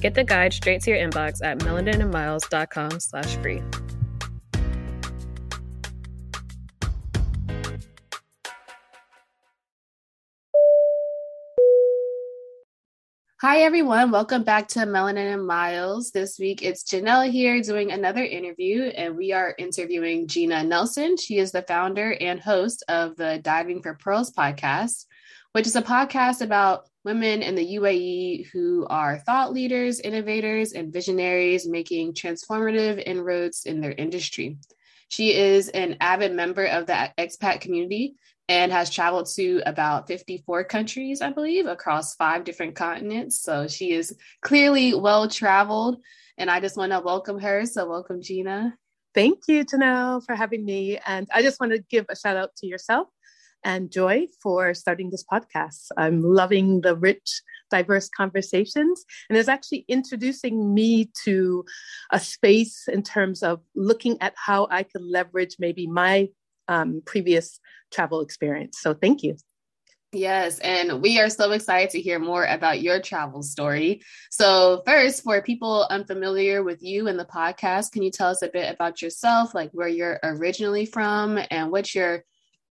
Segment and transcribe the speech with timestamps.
[0.00, 3.62] Get the guide straight to your inbox at melaninandmiles.com slash free.
[13.42, 14.10] Hi, everyone.
[14.10, 16.10] Welcome back to Melanin and Miles.
[16.10, 21.16] This week it's Janelle here doing another interview, and we are interviewing Gina Nelson.
[21.16, 25.04] She is the founder and host of the Diving for Pearls podcast,
[25.52, 30.92] which is a podcast about women in the UAE who are thought leaders, innovators, and
[30.92, 34.58] visionaries making transformative inroads in their industry.
[35.08, 38.16] She is an avid member of the expat community
[38.48, 43.40] and has traveled to about 54 countries, I believe, across five different continents.
[43.40, 45.98] So she is clearly well traveled.
[46.36, 47.66] And I just want to welcome her.
[47.66, 48.76] So, welcome, Gina.
[49.14, 50.98] Thank you, Janelle, for having me.
[51.06, 53.06] And I just want to give a shout out to yourself
[53.66, 55.88] and Joy for starting this podcast.
[55.96, 59.04] I'm loving the rich, diverse conversations.
[59.28, 61.64] And it's actually introducing me to
[62.12, 66.28] a space in terms of looking at how I could leverage maybe my
[66.68, 67.58] um, previous
[67.92, 68.78] travel experience.
[68.80, 69.36] So thank you.
[70.12, 74.00] Yes, and we are so excited to hear more about your travel story.
[74.30, 78.48] So, first, for people unfamiliar with you and the podcast, can you tell us a
[78.48, 82.24] bit about yourself, like where you're originally from and what your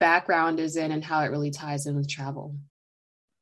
[0.03, 2.53] background is in and how it really ties in with travel?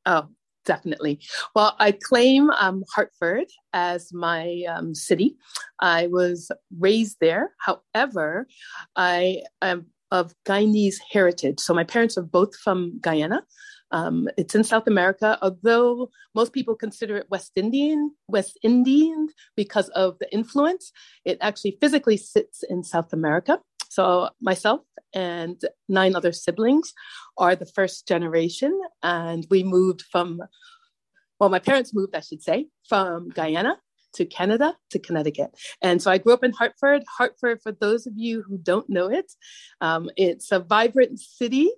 [0.05, 0.27] Oh,
[0.63, 1.19] definitely.
[1.55, 5.37] Well, I claim um, Hartford as my um, city.
[5.79, 7.53] I was raised there.
[7.57, 8.47] However,
[8.95, 11.59] I am of Guyanese heritage.
[11.59, 13.41] So my parents are both from Guyana.
[13.91, 19.89] Um, it's in South America, although most people consider it West Indian, West Indian because
[19.89, 20.91] of the influence.
[21.25, 23.59] It actually physically sits in South America.
[23.91, 24.79] So myself
[25.13, 26.93] and nine other siblings
[27.37, 30.41] are the first generation, and we moved from,
[31.41, 33.75] well, my parents moved, I should say, from Guyana
[34.13, 35.51] to Canada to Connecticut.
[35.81, 37.03] And so I grew up in Hartford.
[37.17, 39.29] Hartford, for those of you who don't know it,
[39.81, 41.69] um, it's a vibrant city.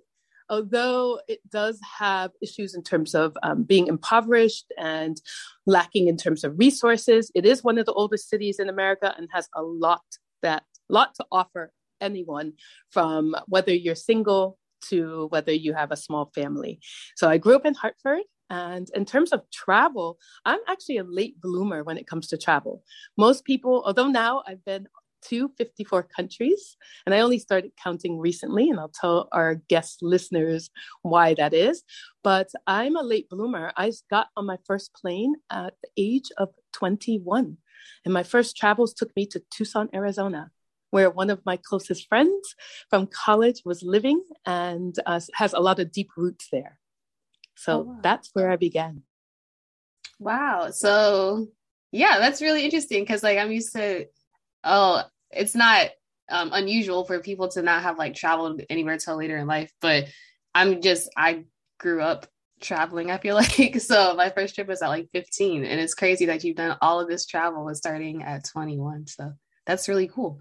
[0.48, 5.20] Although it does have issues in terms of um, being impoverished and
[5.66, 9.28] lacking in terms of resources, it is one of the oldest cities in America and
[9.32, 10.04] has a lot
[10.42, 12.52] that lot to offer anyone
[12.90, 16.78] from whether you're single to whether you have a small family.
[17.16, 21.40] So I grew up in Hartford and in terms of travel, I'm actually a late
[21.40, 22.82] bloomer when it comes to travel.
[23.16, 24.86] Most people, although now I've been
[25.28, 30.68] to 54 countries, and I only started counting recently, and I'll tell our guest listeners
[31.00, 31.82] why that is.
[32.22, 33.72] But I'm a late bloomer.
[33.76, 37.56] I got on my first plane at the age of 21,
[38.04, 40.50] and my first travels took me to Tucson, Arizona
[40.94, 42.54] where one of my closest friends
[42.88, 46.78] from college was living and uh, has a lot of deep roots there.
[47.56, 47.98] So oh, wow.
[48.00, 49.02] that's where I began.
[50.20, 50.70] Wow.
[50.70, 51.48] So
[51.90, 54.06] yeah, that's really interesting because like I'm used to
[54.62, 55.90] oh, it's not
[56.30, 60.04] um, unusual for people to not have like traveled anywhere till later in life, but
[60.54, 61.42] I'm just I
[61.80, 62.28] grew up
[62.60, 63.80] traveling, I feel like.
[63.80, 65.64] So my first trip was at like 15.
[65.64, 69.08] And it's crazy that you've done all of this travel was starting at 21.
[69.08, 69.32] So
[69.66, 70.40] that's really cool.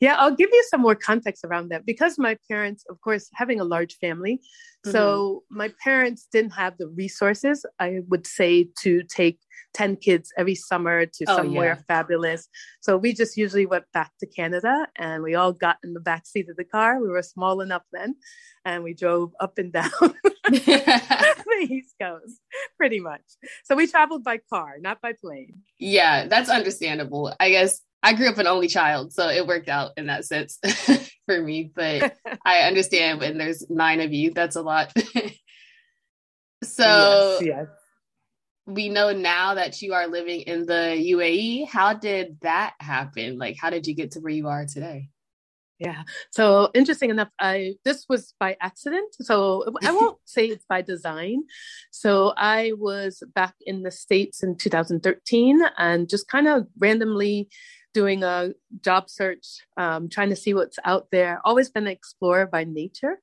[0.00, 3.60] Yeah, I'll give you some more context around that because my parents, of course, having
[3.60, 4.36] a large family.
[4.36, 4.90] Mm-hmm.
[4.90, 9.38] So my parents didn't have the resources, I would say, to take
[9.74, 11.82] 10 kids every summer to oh, somewhere yeah.
[11.88, 12.48] fabulous.
[12.80, 16.26] So we just usually went back to Canada and we all got in the back
[16.26, 17.00] seat of the car.
[17.00, 18.16] We were small enough then
[18.64, 19.90] and we drove up and down
[20.50, 22.40] the East Coast
[22.76, 23.22] pretty much.
[23.64, 25.62] So we traveled by car, not by plane.
[25.78, 27.34] Yeah, that's understandable.
[27.40, 30.58] I guess I grew up an only child, so it worked out in that sense
[31.26, 31.70] for me.
[31.74, 34.92] But I understand when there's nine of you, that's a lot.
[36.64, 37.66] so yes, yes.
[38.66, 41.68] we know now that you are living in the UAE.
[41.68, 43.38] How did that happen?
[43.38, 45.08] Like, how did you get to where you are today?
[45.78, 46.02] Yeah.
[46.30, 49.16] So interesting enough, I this was by accident.
[49.20, 51.42] So I won't say it's by design.
[51.90, 57.48] So I was back in the States in 2013 and just kind of randomly
[57.94, 59.46] doing a job search,
[59.76, 61.40] um, trying to see what's out there.
[61.44, 63.20] Always been an explorer by nature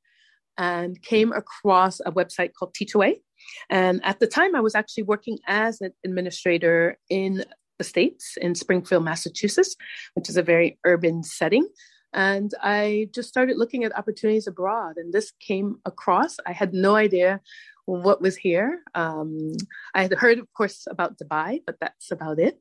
[0.58, 3.22] and came across a website called Teachaway.
[3.70, 7.46] And at the time, I was actually working as an administrator in
[7.78, 9.76] the States in Springfield, Massachusetts,
[10.14, 11.68] which is a very urban setting.
[12.14, 16.38] And I just started looking at opportunities abroad, and this came across.
[16.46, 17.42] I had no idea
[17.86, 18.82] what was here.
[18.94, 19.54] Um,
[19.96, 22.60] I had heard, of course, about Dubai, but that's about it.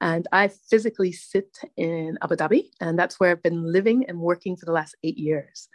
[0.00, 4.56] And I physically sit in Abu Dhabi, and that's where I've been living and working
[4.56, 5.68] for the last eight years.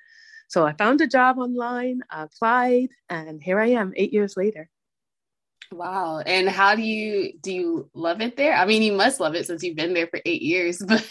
[0.47, 4.69] So I found a job online, applied, and here I am eight years later.
[5.71, 6.19] Wow.
[6.19, 8.53] And how do you do you love it there?
[8.53, 11.03] I mean, you must love it since you've been there for eight years, but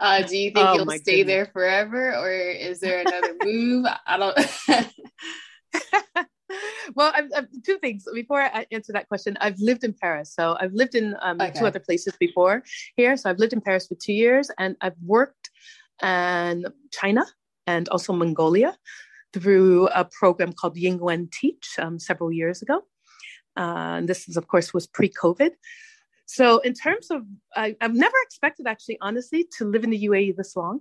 [0.00, 1.26] uh, do you think oh, you'll stay goodness.
[1.26, 3.86] there forever or is there another move?
[4.06, 4.36] I don't
[6.94, 9.36] well, I've, I've, two things before I answer that question.
[9.40, 11.58] I've lived in Paris, so I've lived in um, okay.
[11.58, 12.62] two other places before
[12.96, 13.16] here.
[13.16, 15.50] So I've lived in Paris for two years, and I've worked
[16.02, 17.24] in China
[17.66, 18.76] and also Mongolia
[19.32, 22.82] through a program called Yingwen Teach um, several years ago.
[23.56, 25.50] Uh, and this is, of course, was pre-COVID.
[26.32, 27.24] So in terms of,
[27.56, 30.80] I, have never expected actually, honestly, to live in the UAE this long.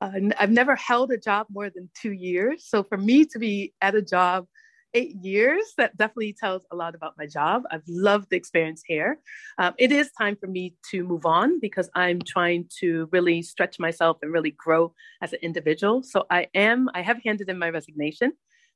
[0.00, 2.66] Uh, I've never held a job more than two years.
[2.66, 4.48] So for me to be at a job
[4.92, 7.62] eight years, that definitely tells a lot about my job.
[7.70, 9.20] I've loved the experience here.
[9.56, 13.78] Um, it is time for me to move on because I'm trying to really stretch
[13.78, 16.02] myself and really grow as an individual.
[16.02, 18.32] So I am, I have handed in my resignation.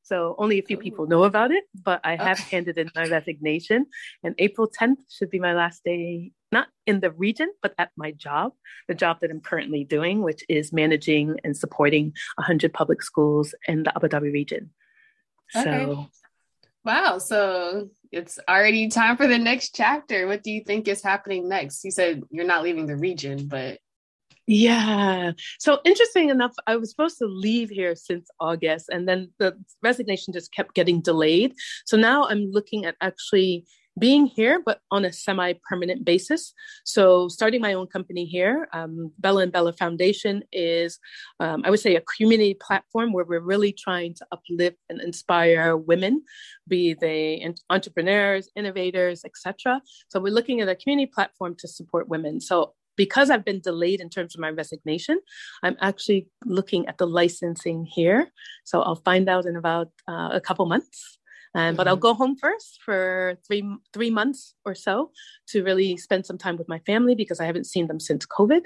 [0.06, 1.08] So only a few people oh.
[1.08, 2.56] know about it, but I have okay.
[2.56, 3.86] handed in my resignation.
[4.22, 8.12] And April 10th should be my last day, not in the region, but at my
[8.12, 8.52] job,
[8.86, 13.82] the job that I'm currently doing, which is managing and supporting 100 public schools in
[13.82, 14.70] the Abu Dhabi region.
[15.56, 15.64] Okay.
[15.64, 16.06] So,
[16.84, 17.18] wow.
[17.18, 20.28] So it's already time for the next chapter.
[20.28, 21.82] What do you think is happening next?
[21.82, 23.80] You said you're not leaving the region, but
[24.46, 25.32] yeah.
[25.58, 30.32] So interesting enough, I was supposed to leave here since August, and then the resignation
[30.32, 31.54] just kept getting delayed.
[31.84, 33.66] So now I'm looking at actually
[33.98, 36.52] being here, but on a semi permanent basis.
[36.84, 40.98] So, starting my own company here, um, Bella and Bella Foundation is,
[41.40, 45.76] um, I would say, a community platform where we're really trying to uplift and inspire
[45.76, 46.22] women,
[46.68, 49.80] be they entrepreneurs, innovators, etc.
[50.08, 52.40] So, we're looking at a community platform to support women.
[52.40, 55.20] So, because I've been delayed in terms of my resignation,
[55.62, 58.32] I'm actually looking at the licensing here.
[58.64, 61.18] So I'll find out in about uh, a couple months.
[61.54, 62.02] Um, but I'll mm-hmm.
[62.02, 63.64] go home first for three
[63.94, 65.10] three months or so
[65.48, 68.64] to really spend some time with my family because I haven't seen them since COVID,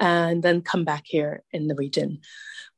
[0.00, 2.20] and then come back here in the region.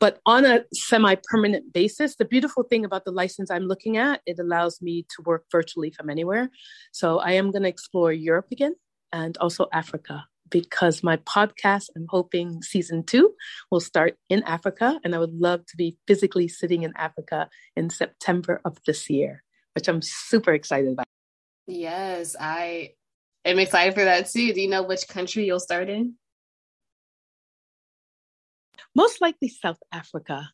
[0.01, 4.39] But on a semi-permanent basis, the beautiful thing about the license I'm looking at, it
[4.39, 6.51] allows me to work virtually from anywhere.
[6.93, 8.75] So I am going to explore Europe again
[9.13, 13.33] and also Africa because my podcast, I'm hoping season two
[13.71, 15.01] will start in Africa.
[15.03, 19.43] And I would love to be physically sitting in Africa in September of this year,
[19.75, 21.07] which I'm super excited about.
[21.67, 22.93] Yes, I
[23.45, 24.53] am excited for that too.
[24.53, 26.15] Do you know which country you'll start in?
[28.95, 30.51] Most likely South Africa.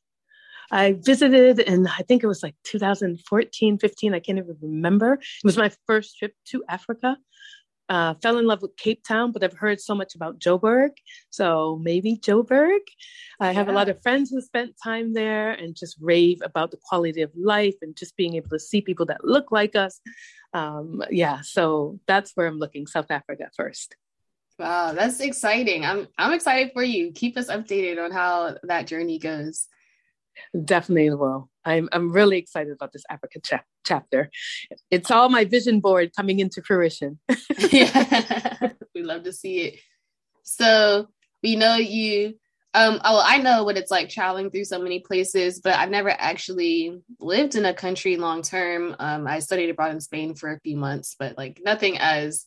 [0.71, 4.15] I visited in, I think it was like 2014, 15.
[4.15, 5.15] I can't even remember.
[5.15, 7.17] It was my first trip to Africa
[7.89, 10.91] uh, fell in love with Cape Town, but I've heard so much about Joburg.
[11.31, 12.81] So maybe Joburg.
[13.41, 13.73] I have yeah.
[13.73, 17.31] a lot of friends who spent time there and just rave about the quality of
[17.35, 20.01] life and just being able to see people that look like us.
[20.53, 23.97] Um, yeah, so that's where I'm looking, South Africa first.
[24.59, 25.85] Wow, that's exciting.
[25.85, 27.13] I'm I'm excited for you.
[27.13, 29.69] Keep us updated on how that journey goes.
[30.65, 31.49] Definitely will.
[31.69, 34.31] I'm I'm really excited about this Africa cha- chapter.
[34.91, 37.19] It's all my vision board coming into fruition.
[37.71, 39.81] yeah, we love to see it.
[40.43, 41.09] So
[41.43, 42.35] we know you.
[42.75, 46.11] Um, oh, I know what it's like traveling through so many places, but I've never
[46.11, 48.95] actually lived in a country long term.
[48.99, 52.45] Um, I studied abroad in Spain for a few months, but like nothing as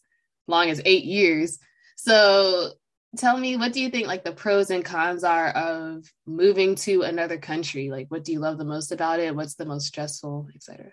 [0.48, 1.58] long as eight years.
[1.98, 2.72] So
[3.18, 7.02] tell me what do you think like the pros and cons are of moving to
[7.04, 7.90] another country?
[7.90, 9.36] Like what do you love the most about it?
[9.36, 10.92] What's the most stressful etc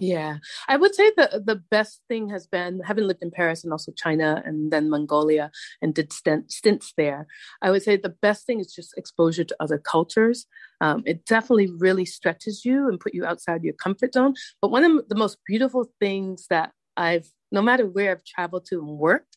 [0.00, 0.36] yeah.
[0.68, 3.90] I would say the the best thing has been having lived in paris and also
[3.92, 5.50] china and then mongolia
[5.82, 7.26] and did stint, stints there
[7.62, 10.46] i would say the best thing is just exposure to other cultures.
[10.80, 14.34] Um, it definitely really stretches you and put you outside your comfort zone.
[14.62, 18.78] But one of the most beautiful things that i've no matter where i've traveled to
[18.78, 19.36] and worked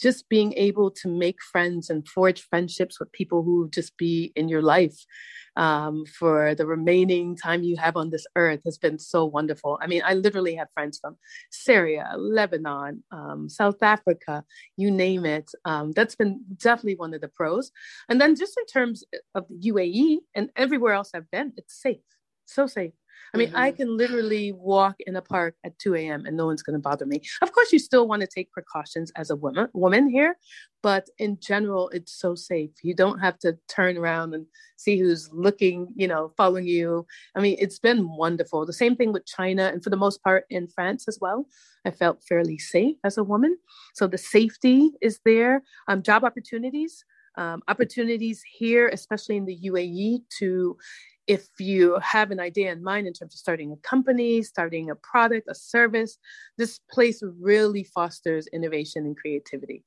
[0.00, 4.48] just being able to make friends and forge friendships with people who just be in
[4.48, 4.96] your life
[5.56, 9.78] um, for the remaining time you have on this earth has been so wonderful.
[9.80, 11.16] I mean, I literally have friends from
[11.50, 14.44] Syria, Lebanon, um, South Africa,
[14.76, 15.50] you name it.
[15.64, 17.70] Um, that's been definitely one of the pros.
[18.08, 22.04] And then just in terms of the UAE and everywhere else I've been, it's safe,
[22.44, 22.92] so safe.
[23.34, 23.56] I mean, mm-hmm.
[23.56, 26.24] I can literally walk in a park at 2 a.m.
[26.26, 27.20] and no one's going to bother me.
[27.42, 30.38] Of course, you still want to take precautions as a woman, woman here,
[30.82, 32.70] but in general, it's so safe.
[32.82, 34.46] You don't have to turn around and
[34.76, 37.06] see who's looking, you know, following you.
[37.34, 38.64] I mean, it's been wonderful.
[38.64, 41.46] The same thing with China, and for the most part in France as well.
[41.84, 43.56] I felt fairly safe as a woman.
[43.94, 45.62] So the safety is there.
[45.88, 47.04] Um, job opportunities.
[47.38, 50.76] Um, opportunities here, especially in the UAE, to
[51.26, 54.94] if you have an idea in mind in terms of starting a company, starting a
[54.94, 56.18] product, a service,
[56.56, 59.84] this place really fosters innovation and creativity.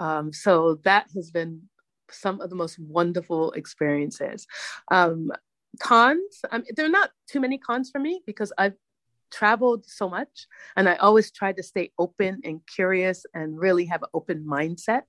[0.00, 1.62] Um, so that has been
[2.10, 4.46] some of the most wonderful experiences.
[4.90, 5.30] Um,
[5.80, 8.74] cons, um, there are not too many cons for me because I've
[9.30, 14.02] traveled so much and I always try to stay open and curious and really have
[14.02, 15.02] an open mindset.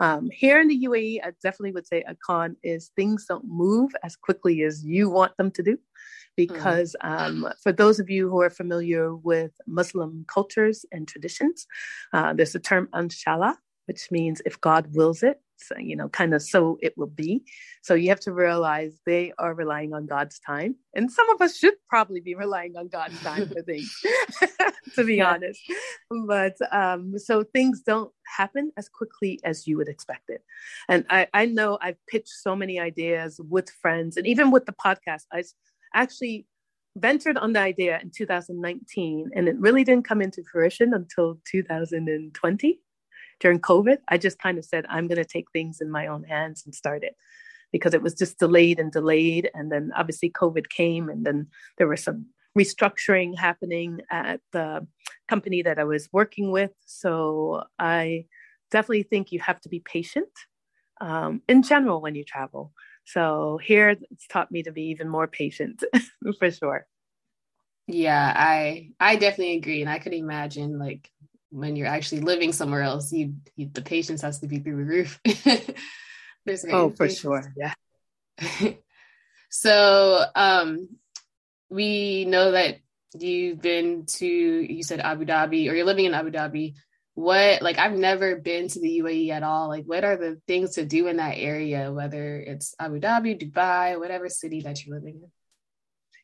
[0.00, 3.92] Um, here in the UAE, I definitely would say a con is things don't move
[4.02, 5.78] as quickly as you want them to do.
[6.36, 7.10] Because mm.
[7.10, 11.66] um, for those of you who are familiar with Muslim cultures and traditions,
[12.12, 15.40] uh, there's a term inshallah, which means if God wills it,
[15.78, 17.42] you know, kind of so it will be.
[17.82, 20.76] So you have to realize they are relying on God's time.
[20.94, 23.94] And some of us should probably be relying on God's time for things,
[24.94, 25.32] to be yeah.
[25.32, 25.60] honest.
[26.26, 30.42] But um, so things don't happen as quickly as you would expect it.
[30.88, 34.72] And I, I know I've pitched so many ideas with friends and even with the
[34.72, 35.22] podcast.
[35.32, 35.44] I
[35.94, 36.46] actually
[36.96, 42.80] ventured on the idea in 2019 and it really didn't come into fruition until 2020
[43.40, 46.24] during COVID, I just kind of said, I'm going to take things in my own
[46.24, 47.16] hands and start it
[47.72, 49.50] because it was just delayed and delayed.
[49.54, 52.26] And then obviously COVID came, and then there was some
[52.58, 54.86] restructuring happening at the
[55.28, 56.72] company that I was working with.
[56.84, 58.26] So I
[58.70, 60.28] definitely think you have to be patient
[61.00, 62.72] um, in general when you travel.
[63.04, 65.82] So here it's taught me to be even more patient
[66.38, 66.86] for sure.
[67.86, 71.10] Yeah, I I definitely agree, and I could imagine like
[71.50, 74.84] when you're actually living somewhere else, you, you the patience has to be through the
[74.84, 75.20] roof.
[76.72, 77.52] oh, for sure.
[77.56, 77.74] Yeah.
[79.50, 80.88] so um
[81.68, 82.78] we know that
[83.18, 86.74] you've been to you said Abu Dhabi or you're living in Abu Dhabi.
[87.14, 89.68] What like I've never been to the UAE at all.
[89.68, 93.98] Like what are the things to do in that area, whether it's Abu Dhabi, Dubai,
[93.98, 95.30] whatever city that you're living in?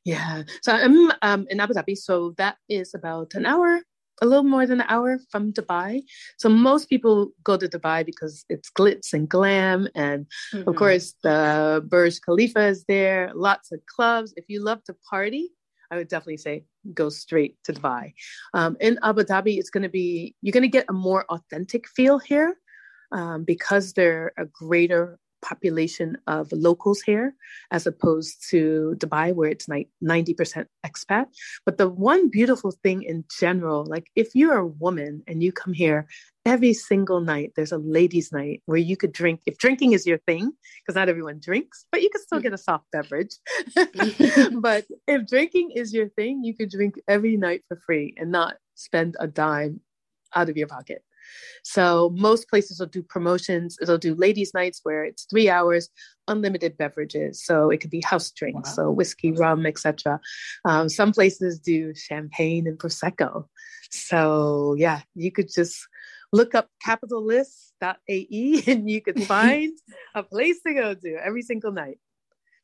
[0.05, 0.45] Yeah.
[0.63, 1.97] So I'm um, in Abu Dhabi.
[1.97, 3.83] So that is about an hour
[4.23, 6.03] a little more than an hour from Dubai.
[6.39, 9.89] So most people go to Dubai because it's glitz and glam.
[9.95, 10.69] And mm-hmm.
[10.69, 14.33] of course, the Burj Khalifa is there, lots of clubs.
[14.37, 15.51] If you love to party,
[15.91, 18.15] I would definitely say go straight to Dubai.
[18.55, 21.87] Um, in Abu Dhabi, it's going to be, you're going to get a more authentic
[21.89, 22.57] feel here
[23.13, 27.35] um, because they're a greater population of locals here
[27.71, 31.27] as opposed to Dubai, where it's like 90% expat.
[31.65, 35.73] But the one beautiful thing in general, like if you're a woman and you come
[35.73, 36.09] here
[36.45, 39.41] every single night, there's a ladies' night where you could drink.
[39.47, 42.59] If drinking is your thing, because not everyone drinks, but you can still get a
[42.59, 43.35] soft beverage.
[44.67, 48.57] but if drinking is your thing, you could drink every night for free and not
[48.75, 49.81] spend a dime
[50.35, 51.03] out of your pocket.
[51.65, 53.77] So most places will do promotions.
[53.81, 55.89] It'll do ladies' nights where it's three hours,
[56.29, 57.45] unlimited beverages.
[57.45, 58.75] So it could be house drinks, wow.
[58.75, 60.21] so whiskey, rum, etc.
[60.65, 63.47] Um, some places do champagne and prosecco.
[63.91, 65.87] So yeah, you could just
[66.33, 69.77] look up capitallist.ae and you could find
[70.15, 71.99] a place to go to every single night.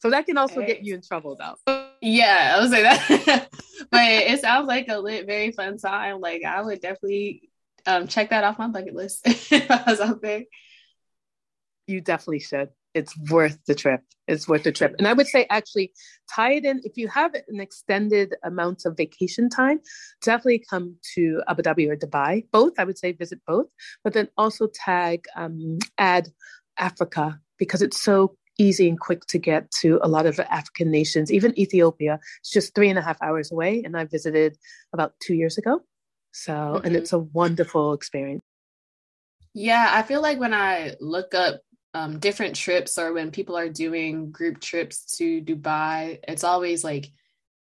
[0.00, 1.84] So that can also get you in trouble though.
[2.00, 3.48] Yeah, I would say that.
[3.90, 6.20] but it sounds like a lit, very fun time.
[6.20, 7.51] Like I would definitely
[7.86, 10.42] um, check that off my bucket list if I was out there.
[11.86, 12.70] You definitely should.
[12.94, 14.02] It's worth the trip.
[14.28, 14.94] It's worth the trip.
[14.98, 15.92] And I would say actually
[16.32, 19.80] tie it in if you have an extended amount of vacation time,
[20.22, 22.44] definitely come to Abu Dhabi or Dubai.
[22.52, 23.66] Both, I would say visit both,
[24.04, 26.28] but then also tag um, add
[26.78, 31.32] Africa because it's so easy and quick to get to a lot of African nations,
[31.32, 32.20] even Ethiopia.
[32.40, 33.82] It's just three and a half hours away.
[33.84, 34.56] And I visited
[34.92, 35.80] about two years ago.
[36.32, 36.86] So, mm-hmm.
[36.86, 38.42] and it's a wonderful experience.
[39.54, 41.60] Yeah, I feel like when I look up
[41.94, 47.10] um, different trips or when people are doing group trips to Dubai, it's always like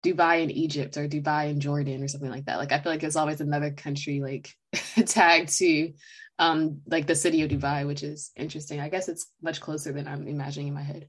[0.05, 2.57] Dubai and Egypt or Dubai and Jordan or something like that.
[2.57, 4.53] Like I feel like it's always another country like
[5.05, 5.93] tagged to
[6.39, 8.79] um, like the city of Dubai, which is interesting.
[8.79, 11.07] I guess it's much closer than I'm imagining in my head.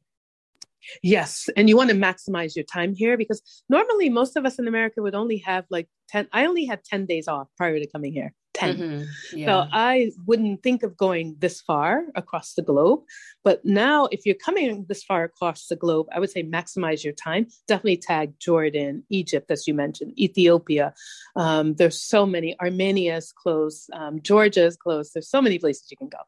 [1.02, 1.48] Yes.
[1.56, 5.02] And you want to maximize your time here because normally most of us in America
[5.02, 8.32] would only have like 10, I only had 10 days off prior to coming here.
[8.54, 8.76] 10.
[8.76, 9.38] Mm-hmm.
[9.38, 9.46] Yeah.
[9.46, 13.00] So I wouldn't think of going this far across the globe.
[13.44, 17.12] But now, if you're coming this far across the globe, I would say maximize your
[17.12, 17.46] time.
[17.68, 20.92] Definitely tag Jordan, Egypt, as you mentioned, Ethiopia.
[21.36, 22.56] Um, there's so many.
[22.60, 25.12] Armenia's close, um, Georgia's close.
[25.12, 26.18] There's so many places you can go.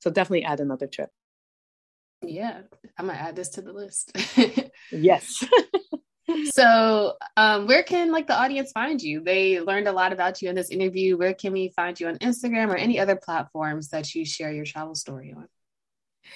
[0.00, 1.10] So definitely add another trip.
[2.22, 2.60] Yeah,
[2.98, 4.12] I'm gonna add this to the list.
[4.92, 5.44] yes.
[6.52, 9.22] so um, where can like the audience find you?
[9.22, 11.16] They learned a lot about you in this interview.
[11.16, 14.64] Where can we find you on instagram or any other platforms that you share your
[14.64, 15.48] travel story on?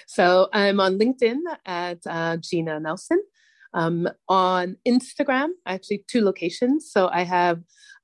[0.07, 3.23] So i'm on linkedin at uh, gina nelson.
[3.73, 6.91] Um, on instagram actually two locations.
[6.91, 7.61] So i have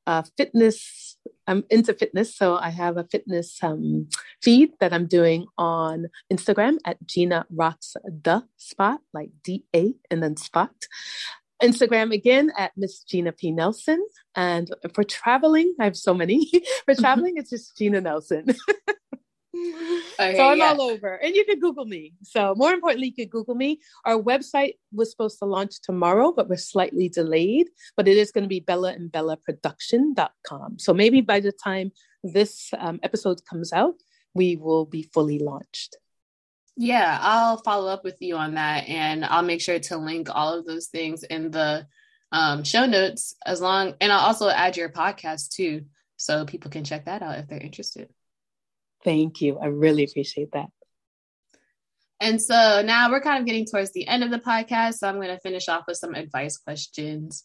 [0.06, 1.09] a fitness
[1.50, 4.08] i'm into fitness so i have a fitness um,
[4.42, 9.62] feed that i'm doing on instagram at gina rocks the spot like da
[10.10, 10.72] and then spot
[11.62, 13.50] Instagram again at Miss Gina P.
[13.50, 14.02] Nelson.
[14.34, 16.50] And for traveling, I have so many.
[16.86, 18.46] for traveling, it's just Gina Nelson.
[19.54, 20.70] Okay, so I'm yeah.
[20.70, 21.14] all over.
[21.14, 22.14] And you can Google me.
[22.22, 23.80] So more importantly, you can Google me.
[24.04, 27.68] Our website was supposed to launch tomorrow, but we're slightly delayed.
[27.96, 30.78] But it is going to be Bella and Bella Production.com.
[30.78, 31.92] So maybe by the time
[32.22, 33.94] this um, episode comes out,
[34.34, 35.96] we will be fully launched.
[36.76, 40.58] Yeah, I'll follow up with you on that and I'll make sure to link all
[40.58, 41.86] of those things in the
[42.32, 46.84] um, show notes as long and I'll also add your podcast too so people can
[46.84, 48.08] check that out if they're interested.
[49.04, 49.58] Thank you.
[49.58, 50.68] I really appreciate that.
[52.20, 54.94] And so now we're kind of getting towards the end of the podcast.
[54.94, 57.42] So I'm going to finish off with some advice questions.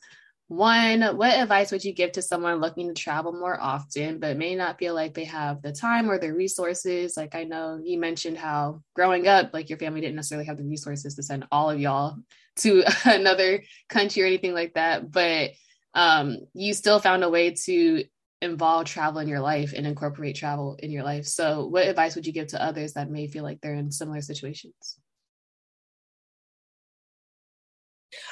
[0.47, 4.53] One, what advice would you give to someone looking to travel more often, but may
[4.53, 7.15] not feel like they have the time or the resources?
[7.17, 10.65] Like I know you mentioned how growing up, like your family didn't necessarily have the
[10.65, 12.17] resources to send all of y'all
[12.57, 15.51] to another country or anything like that, but
[15.95, 18.03] um, you still found a way to
[18.45, 21.25] involve travel in your life and incorporate travel in your life.
[21.25, 24.21] So, what advice would you give to others that may feel like they're in similar
[24.21, 24.97] situations?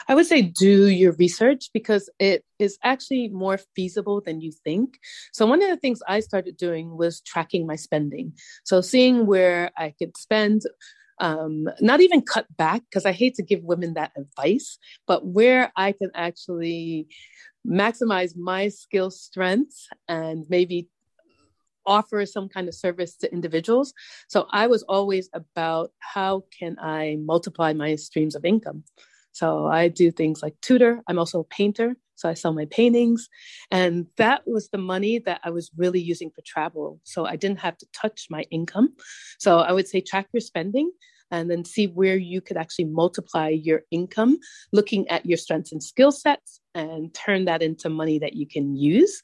[0.07, 4.99] I would say do your research because it is actually more feasible than you think.
[5.31, 8.33] So, one of the things I started doing was tracking my spending.
[8.63, 10.61] So, seeing where I could spend,
[11.23, 15.71] um, not even cut back, because I hate to give women that advice, but where
[15.75, 17.07] I can actually
[17.65, 20.89] maximize my skill strengths and maybe
[21.85, 23.93] offer some kind of service to individuals.
[24.27, 28.83] So I was always about how can I multiply my streams of income.
[29.31, 31.01] So I do things like tutor.
[31.07, 31.95] I'm also a painter.
[32.15, 33.27] So I sell my paintings.
[33.71, 36.99] And that was the money that I was really using for travel.
[37.03, 38.93] So I didn't have to touch my income.
[39.39, 40.91] So I would say track your spending
[41.33, 44.37] and then see where you could actually multiply your income,
[44.71, 48.75] looking at your strengths and skill sets and turn that into money that you can
[48.75, 49.19] use.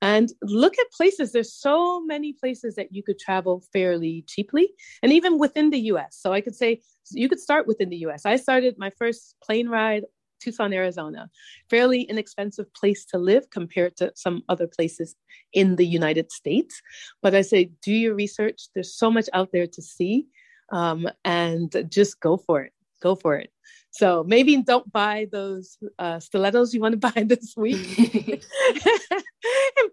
[0.00, 1.32] And look at places.
[1.32, 4.70] There's so many places that you could travel fairly cheaply,
[5.02, 6.16] and even within the US.
[6.18, 6.80] So I could say
[7.12, 8.24] you could start within the US.
[8.24, 10.04] I started my first plane ride
[10.40, 11.28] Tucson, Arizona.
[11.68, 15.14] Fairly inexpensive place to live compared to some other places
[15.52, 16.80] in the United States.
[17.20, 18.68] But I say, do your research.
[18.74, 20.26] There's so much out there to see
[20.70, 22.72] um, and just go for it.
[23.02, 23.50] Go for it.
[23.90, 28.42] So maybe don't buy those uh, stilettos you want to buy this week and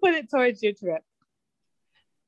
[0.02, 1.02] put it towards your trip.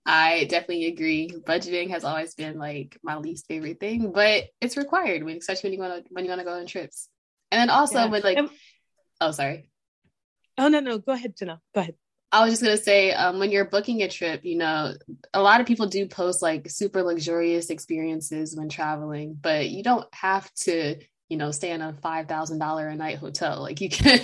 [0.06, 1.30] I definitely agree.
[1.30, 5.74] Budgeting has always been like my least favorite thing, but it's required when, especially when
[5.74, 7.10] you want to when you want to go on trips.
[7.52, 8.06] And then also yeah.
[8.08, 8.50] with like, and,
[9.22, 9.70] oh sorry.
[10.58, 11.62] Oh no no, go ahead, Jenna.
[11.76, 11.96] Go ahead.
[12.32, 14.94] I was just gonna say, um, when you're booking a trip, you know,
[15.34, 20.08] a lot of people do post like super luxurious experiences when traveling, but you don't
[20.14, 20.96] have to,
[21.30, 23.62] you know, stay in a five thousand dollar a night hotel.
[23.70, 24.20] Like you can,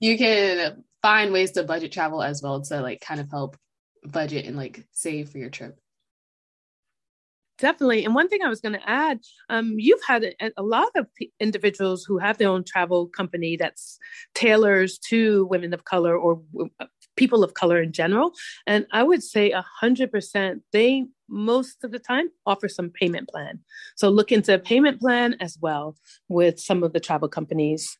[0.00, 3.56] you can find ways to budget travel as well to like kind of help
[4.04, 5.78] budget and like save for your trip.
[7.58, 8.04] Definitely.
[8.04, 11.06] And one thing I was going to add, um, you've had a, a lot of
[11.14, 13.98] p- individuals who have their own travel company that's
[14.34, 16.42] tailors to women of color or
[16.80, 18.32] uh, people of color in general.
[18.66, 23.28] And I would say a hundred percent, they most of the time offer some payment
[23.28, 23.60] plan.
[23.96, 25.96] So look into a payment plan as well
[26.28, 27.98] with some of the travel companies.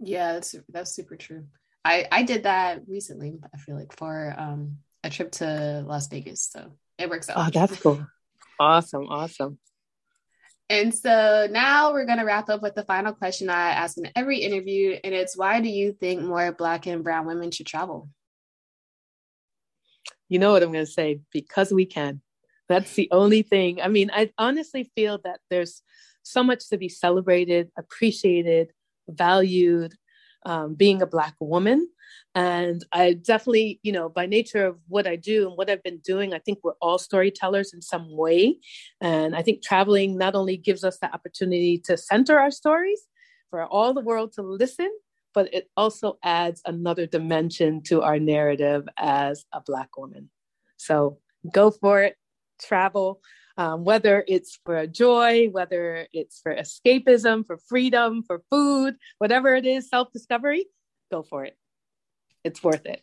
[0.00, 1.44] Yeah, that's that's super true.
[1.84, 3.38] I I did that recently.
[3.52, 7.36] I feel like for um a trip to Las Vegas, so it works out.
[7.38, 8.06] Oh, that's cool.
[8.58, 9.58] Awesome, awesome.
[10.70, 14.10] And so now we're going to wrap up with the final question I ask in
[14.16, 18.08] every interview, and it's why do you think more Black and Brown women should travel?
[20.28, 21.20] You know what I'm going to say?
[21.32, 22.22] Because we can.
[22.68, 23.82] That's the only thing.
[23.82, 25.82] I mean, I honestly feel that there's
[26.22, 28.72] so much to be celebrated, appreciated,
[29.06, 29.94] valued,
[30.44, 31.88] um, being a Black woman.
[32.34, 35.98] And I definitely, you know, by nature of what I do and what I've been
[35.98, 38.58] doing, I think we're all storytellers in some way.
[39.00, 43.02] And I think traveling not only gives us the opportunity to center our stories
[43.50, 44.90] for all the world to listen,
[45.32, 50.30] but it also adds another dimension to our narrative as a Black woman.
[50.76, 51.18] So
[51.52, 52.16] go for it,
[52.60, 53.20] travel,
[53.56, 59.66] um, whether it's for joy, whether it's for escapism, for freedom, for food, whatever it
[59.66, 60.66] is, self discovery,
[61.10, 61.56] go for it
[62.44, 63.02] it's worth it.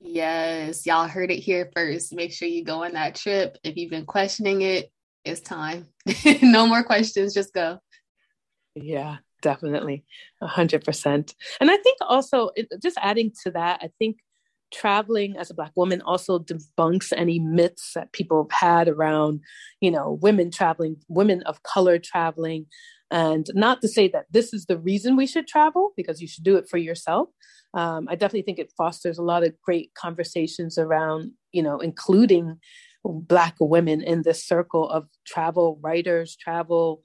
[0.00, 2.12] Yes, y'all heard it here first.
[2.12, 3.56] Make sure you go on that trip.
[3.64, 4.90] If you've been questioning it,
[5.24, 5.88] it's time.
[6.42, 7.78] no more questions, just go.
[8.74, 10.04] Yeah, definitely.
[10.40, 11.34] A hundred percent.
[11.60, 12.50] And I think also
[12.82, 14.18] just adding to that, I think
[14.72, 19.40] traveling as a black woman also debunks any myths that people have had around,
[19.80, 22.66] you know, women traveling, women of color traveling.
[23.10, 26.44] And not to say that this is the reason we should travel, because you should
[26.44, 27.28] do it for yourself,
[27.74, 32.58] um, I definitely think it fosters a lot of great conversations around, you know, including
[33.04, 37.02] Black women in this circle of travel writers, travel,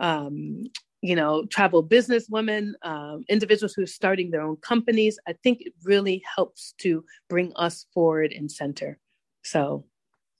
[0.00, 0.64] um,
[1.04, 5.18] you know, travel business women, um, individuals who are starting their own companies.
[5.28, 8.98] I think it really helps to bring us forward in center.
[9.42, 9.84] So,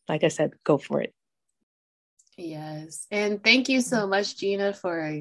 [0.09, 1.13] like I said, go for it.
[2.39, 3.07] Yes.
[3.11, 5.21] And thank you so much, Gina, for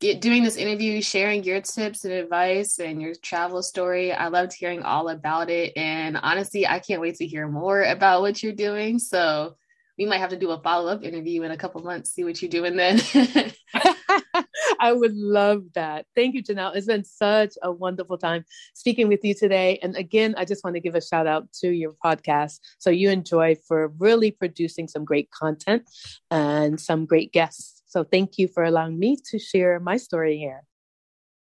[0.00, 4.12] get, doing this interview, sharing your tips and advice and your travel story.
[4.12, 5.76] I loved hearing all about it.
[5.76, 9.00] And honestly, I can't wait to hear more about what you're doing.
[9.00, 9.56] So
[9.98, 12.40] we might have to do a follow up interview in a couple months, see what
[12.40, 13.00] you're doing then.
[14.80, 16.06] I would love that.
[16.14, 16.74] Thank you, Janelle.
[16.74, 19.78] It's been such a wonderful time speaking with you today.
[19.82, 22.60] And again, I just want to give a shout out to your podcast.
[22.78, 25.82] So you enjoy for really producing some great content
[26.30, 27.82] and some great guests.
[27.86, 30.62] So thank you for allowing me to share my story here.